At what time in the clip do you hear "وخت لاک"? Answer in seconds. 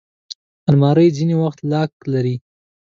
1.43-1.91